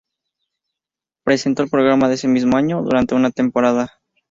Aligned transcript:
Presentó 1.23 1.61
el 1.61 1.69
programa 1.69 2.11
ese 2.11 2.27
mismo 2.27 2.57
año 2.57 2.81
durante 2.81 3.13
una 3.13 3.29
temporada. 3.29 3.99